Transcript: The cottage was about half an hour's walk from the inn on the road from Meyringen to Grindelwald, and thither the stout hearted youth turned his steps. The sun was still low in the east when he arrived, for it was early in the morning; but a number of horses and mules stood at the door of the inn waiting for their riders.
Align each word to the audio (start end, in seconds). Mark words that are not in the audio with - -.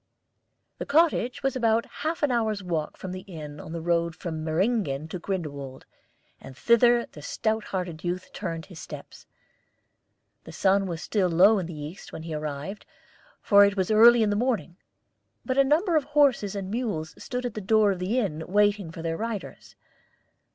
The 0.79 0.85
cottage 0.87 1.43
was 1.43 1.55
about 1.55 1.85
half 1.85 2.23
an 2.23 2.31
hour's 2.31 2.63
walk 2.63 2.97
from 2.97 3.11
the 3.11 3.19
inn 3.21 3.59
on 3.59 3.71
the 3.71 3.83
road 3.83 4.15
from 4.15 4.43
Meyringen 4.43 5.07
to 5.09 5.19
Grindelwald, 5.19 5.85
and 6.39 6.57
thither 6.57 7.05
the 7.05 7.21
stout 7.21 7.65
hearted 7.65 8.03
youth 8.03 8.33
turned 8.33 8.65
his 8.65 8.79
steps. 8.79 9.27
The 10.43 10.51
sun 10.51 10.87
was 10.87 11.03
still 11.03 11.29
low 11.29 11.59
in 11.59 11.67
the 11.67 11.79
east 11.79 12.11
when 12.11 12.23
he 12.23 12.33
arrived, 12.33 12.87
for 13.43 13.63
it 13.63 13.77
was 13.77 13.91
early 13.91 14.23
in 14.23 14.31
the 14.31 14.35
morning; 14.35 14.75
but 15.45 15.59
a 15.59 15.63
number 15.63 15.95
of 15.95 16.05
horses 16.05 16.55
and 16.55 16.71
mules 16.71 17.13
stood 17.23 17.45
at 17.45 17.53
the 17.53 17.61
door 17.61 17.91
of 17.91 17.99
the 17.99 18.17
inn 18.17 18.43
waiting 18.47 18.91
for 18.91 19.03
their 19.03 19.17
riders. 19.17 19.75